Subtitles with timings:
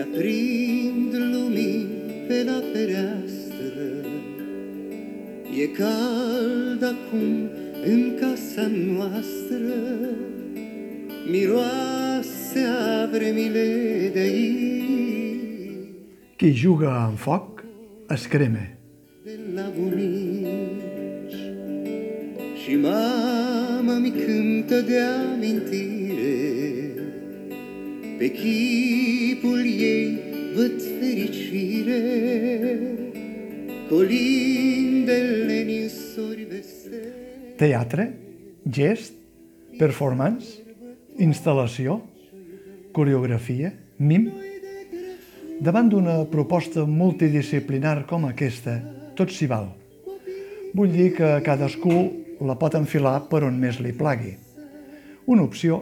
[0.00, 1.88] aprind lumini
[2.28, 3.86] pe la fereastră.
[5.60, 7.50] E cald acum
[7.84, 9.74] în casa noastră,
[11.30, 14.70] miroase a vremile d'ahir.
[16.38, 17.64] Qui juga amb foc
[18.08, 18.66] es crema.
[19.24, 21.40] de la bunici
[22.62, 26.09] Și mama mi cântă de amintire
[28.20, 30.18] Pe chipul ei
[30.54, 32.00] văd fericire
[33.88, 37.12] Colindele ninsori vesele
[37.56, 38.14] Teatre,
[38.70, 39.12] gest,
[39.78, 40.46] performance,
[41.16, 42.00] instal·lació,
[42.92, 44.28] coreografia, mim.
[45.60, 48.76] Davant d'una proposta multidisciplinar com aquesta,
[49.16, 49.70] tot s'hi val.
[50.76, 51.96] Vull dir que cadascú
[52.44, 54.36] la pot enfilar per on més li plagui.
[55.24, 55.80] Una opció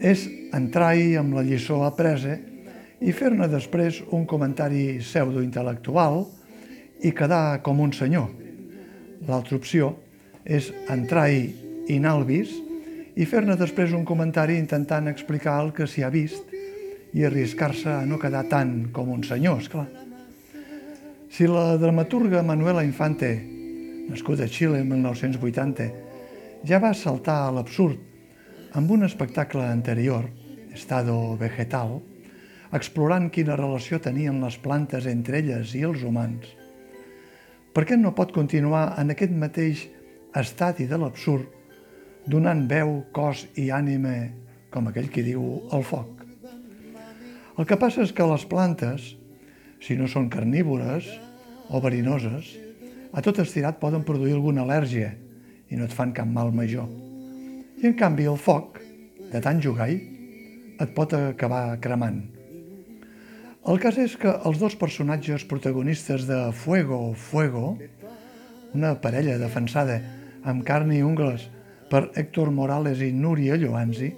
[0.00, 2.38] és entrar-hi amb la lliçó apresa
[3.02, 6.22] i fer-ne després un comentari pseudointel·lectual
[7.02, 8.28] i quedar com un senyor.
[9.26, 9.92] L'altra opció
[10.44, 11.48] és entrar-hi
[11.94, 12.52] in albis
[13.18, 16.52] i fer-ne després un comentari intentant explicar el que s'hi ha vist
[17.12, 19.88] i arriscar-se a no quedar tant com un senyor, esclar.
[21.32, 23.32] Si la dramaturga Manuela Infante,
[24.08, 25.90] nascuda a Xile en 1980,
[26.68, 28.11] ja va saltar a l'absurd
[28.72, 30.30] amb un espectacle anterior,
[30.72, 31.98] Estado Vegetal,
[32.72, 36.46] explorant quina relació tenien les plantes entre elles i els humans,
[37.76, 39.84] per què no pot continuar en aquest mateix
[40.36, 41.44] estadi de l'absurd,
[42.24, 44.14] donant veu, cos i ànima,
[44.72, 46.24] com aquell qui diu, al foc?
[47.58, 49.12] El que passa és que les plantes,
[49.84, 51.10] si no són carnívores
[51.68, 52.54] o verinoses,
[53.12, 55.12] a tot estirat poden produir alguna al·lèrgia
[55.68, 57.01] i no et fan cap mal major.
[57.82, 58.76] I en canvi el foc,
[59.32, 59.96] de tant jugar-hi,
[60.78, 62.20] et pot acabar cremant.
[63.66, 67.72] El cas és que els dos personatges protagonistes de Fuego, Fuego,
[68.78, 69.98] una parella defensada
[70.46, 71.48] amb carn i ungles
[71.90, 74.12] per Héctor Morales i Núria Lloanzi,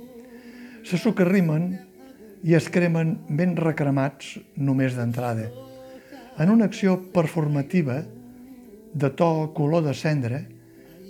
[0.85, 1.71] se socarrimen
[2.45, 5.49] i es cremen ben recremats només d'entrada,
[6.37, 8.03] en una acció performativa
[8.93, 10.45] de to color de cendra,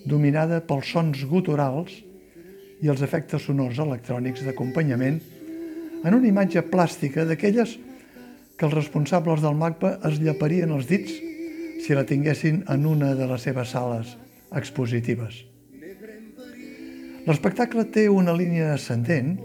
[0.06, 2.04] dominada pels sons guturals
[2.82, 5.20] i els efectes sonors electrònics d'acompanyament
[6.04, 7.78] en una imatge plàstica d'aquelles
[8.56, 11.14] que els responsables del MACBA es llaparien els dits
[11.84, 14.14] si la tinguessin en una de les seves sales
[14.54, 15.42] expositives.
[17.24, 19.38] L'espectacle té una línia ascendent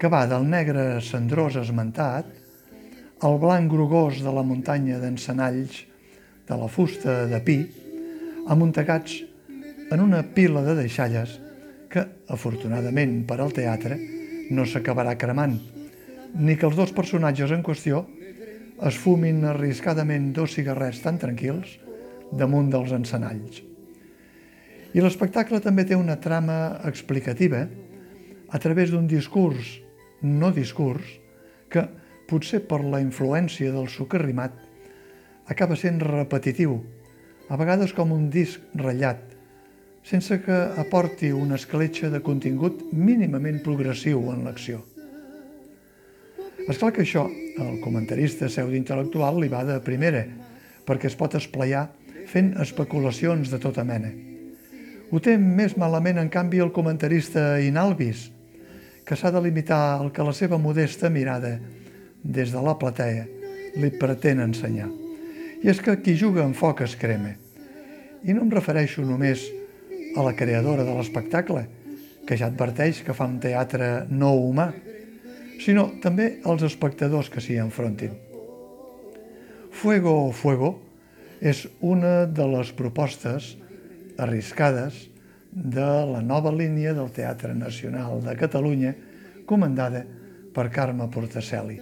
[0.00, 2.28] que va del negre cendrós esmentat
[3.26, 5.82] al blanc grogós de la muntanya d'encenalls
[6.48, 7.58] de la fusta de pi,
[8.48, 9.20] amuntegats
[9.90, 11.36] en una pila de deixalles
[11.90, 13.98] que, afortunadament per al teatre,
[14.54, 15.56] no s'acabarà cremant,
[16.38, 18.04] ni que els dos personatges en qüestió
[18.86, 21.76] es fumin arriscadament dos cigarrets tan tranquils
[22.32, 23.60] damunt dels encenalls.
[24.94, 27.66] I l'espectacle també té una trama explicativa
[28.50, 29.78] a través d'un discurs,
[30.22, 31.06] no discurs,
[31.70, 31.84] que,
[32.30, 34.54] potser per la influència del socarrimat,
[35.50, 36.78] acaba sent repetitiu,
[37.50, 39.29] a vegades com un disc ratllat,
[40.02, 44.80] sense que aporti una escletxa de contingut mínimament progressiu en l'acció.
[46.68, 47.26] És clar que això,
[47.60, 50.24] el comentarista pseudointel·lectual li va de primera,
[50.86, 51.88] perquè es pot esplayar
[52.30, 54.12] fent especulacions de tota mena.
[55.10, 58.28] Ho té més malament, en canvi, el comentarista inalvis,
[59.04, 61.56] que s'ha de limitar al que la seva modesta mirada,
[62.22, 63.26] des de la platea,
[63.80, 64.90] li pretén ensenyar.
[65.60, 67.32] I és que qui juga amb foc es crema.
[68.22, 69.59] I no em refereixo només a
[70.16, 71.66] la creadora de l'espectacle,
[72.26, 74.70] que ja adverteix que fa un teatre no humà,
[75.60, 78.14] sinó també als espectadors que s'hi enfrontin.
[79.70, 80.74] Fuego Fuego
[81.40, 83.54] és una de les propostes
[84.20, 85.06] arriscades
[85.50, 88.92] de la nova línia del Teatre Nacional de Catalunya
[89.46, 90.04] comandada
[90.54, 91.80] per Carme Portacelli.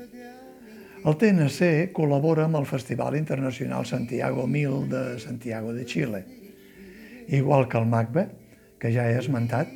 [0.98, 6.24] El TNC col·labora amb el Festival Internacional Santiago 1000 de Santiago de Xile.
[7.28, 8.26] Igual que el MACBA,
[8.80, 9.68] que ja he esmentat,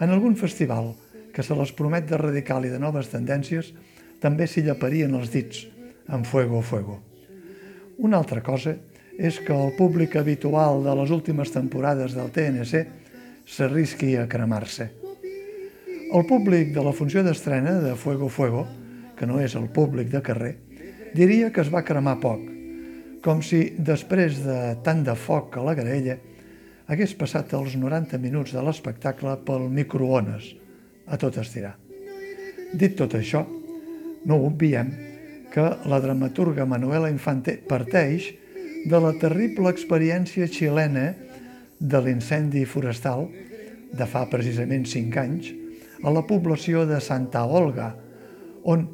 [0.00, 0.92] en algun festival
[1.32, 3.72] que se les promet de radical i de noves tendències,
[4.20, 5.64] també s'hi llaparien els dits
[6.10, 6.98] amb Fuego Fuego.
[7.98, 8.74] Una altra cosa
[9.16, 12.84] és que el públic habitual de les últimes temporades del TNC
[13.48, 14.90] s'arrisqui a cremar-se.
[16.10, 18.66] El públic de la funció d'estrena de Fuego Fuego,
[19.16, 20.54] que no és el públic de carrer,
[21.14, 22.42] diria que es va cremar poc,
[23.22, 26.16] com si després de tant de foc a la graella
[26.90, 30.50] hagués passat els 90 minuts de l'espectacle pel microones,
[31.06, 31.76] a tot estirar.
[32.74, 33.44] Dit tot això,
[34.26, 34.90] no obviem
[35.54, 38.32] que la dramaturga Manuela Infante parteix
[38.90, 41.12] de la terrible experiència xilena
[41.78, 43.28] de l'incendi forestal
[43.94, 45.52] de fa precisament cinc anys
[46.02, 47.92] a la població de Santa Olga,
[48.64, 48.86] on,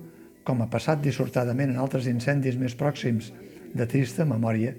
[0.44, 3.32] com ha passat dissortadament en altres incendis més pròxims
[3.76, 4.74] de trista memòria,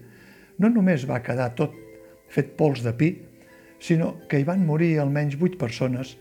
[0.62, 1.87] no només va quedar tot
[2.34, 3.12] fet pols de pi,
[3.80, 6.16] sinó que hi van morir almenys vuit persones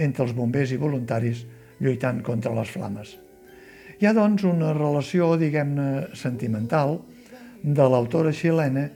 [0.00, 1.44] entre els bombers i voluntaris
[1.80, 3.14] lluitant contra les flames.
[4.00, 6.98] Hi ha, doncs, una relació, diguem-ne, sentimental
[7.62, 8.88] de l'autora xilena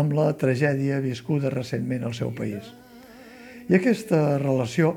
[0.00, 2.66] amb la tragèdia viscuda recentment al seu país.
[3.70, 4.96] I aquesta relació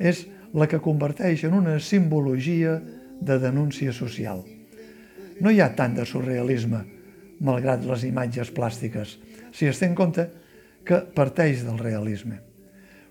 [0.00, 0.24] és
[0.54, 2.78] la que converteix en una simbologia
[3.20, 4.42] de denúncia social.
[5.40, 6.80] No hi ha tant de surrealisme,
[7.44, 9.18] malgrat les imatges plàstiques,
[9.52, 10.28] si es té en compte
[10.84, 12.40] que parteix del realisme.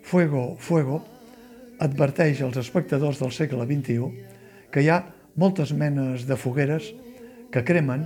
[0.03, 1.01] Fuego, Fuego
[1.81, 4.09] adverteix als espectadors del segle XXI
[4.71, 5.03] que hi ha
[5.35, 6.91] moltes menes de fogueres
[7.53, 8.05] que cremen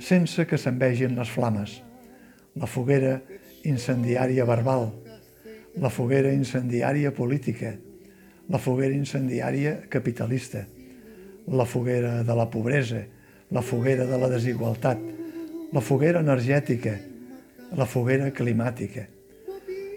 [0.00, 1.80] sense que s'envegin les flames.
[2.56, 3.20] La foguera
[3.68, 4.90] incendiària verbal,
[5.76, 7.74] la foguera incendiària política,
[8.50, 10.64] la foguera incendiària capitalista,
[11.46, 13.04] la foguera de la pobresa,
[13.50, 14.98] la foguera de la desigualtat,
[15.72, 16.96] la foguera energètica,
[17.76, 19.06] la foguera climàtica.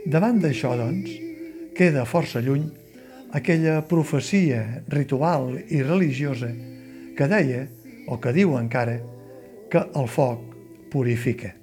[0.06, 1.12] Davant d'això, doncs,
[1.74, 2.68] queda força lluny
[3.34, 6.52] aquella profecia ritual i religiosa
[7.18, 7.66] que deia,
[8.08, 9.00] o que diu encara,
[9.72, 10.54] que el foc
[10.94, 11.54] purifica.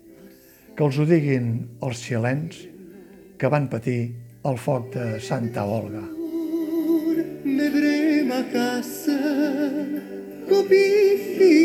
[0.74, 1.52] Que els ho diguin
[1.86, 2.64] els xilens
[3.38, 4.00] que van patir
[4.48, 6.02] el foc de Santa Olga.
[7.44, 9.18] Ne vrem a casa
[10.48, 11.59] copii